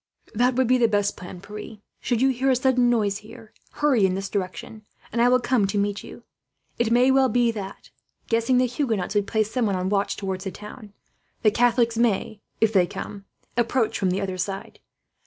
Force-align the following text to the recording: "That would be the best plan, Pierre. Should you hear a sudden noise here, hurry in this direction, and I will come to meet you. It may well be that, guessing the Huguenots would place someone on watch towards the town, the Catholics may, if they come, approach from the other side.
"That 0.33 0.55
would 0.55 0.65
be 0.65 0.79
the 0.79 0.87
best 0.87 1.15
plan, 1.15 1.41
Pierre. 1.41 1.77
Should 1.99 2.23
you 2.23 2.29
hear 2.29 2.49
a 2.49 2.55
sudden 2.55 2.89
noise 2.89 3.17
here, 3.19 3.53
hurry 3.73 4.03
in 4.07 4.15
this 4.15 4.29
direction, 4.29 4.81
and 5.11 5.21
I 5.21 5.29
will 5.29 5.39
come 5.39 5.67
to 5.67 5.77
meet 5.77 6.03
you. 6.03 6.23
It 6.79 6.89
may 6.89 7.11
well 7.11 7.29
be 7.29 7.51
that, 7.51 7.91
guessing 8.27 8.57
the 8.57 8.65
Huguenots 8.65 9.13
would 9.13 9.27
place 9.27 9.51
someone 9.51 9.75
on 9.75 9.89
watch 9.89 10.17
towards 10.17 10.45
the 10.45 10.49
town, 10.51 10.93
the 11.43 11.51
Catholics 11.51 11.99
may, 11.99 12.41
if 12.59 12.73
they 12.73 12.87
come, 12.87 13.25
approach 13.55 13.99
from 13.99 14.09
the 14.09 14.21
other 14.21 14.39
side. 14.39 14.79